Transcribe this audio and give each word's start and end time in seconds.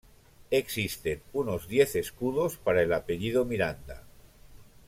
Existen 0.49 1.21
unos 1.31 1.67
diez 1.67 1.95
escudos 1.95 2.57
para 2.57 2.81
el 2.81 2.91
apellido 2.91 3.45
Miranda. 3.45 4.01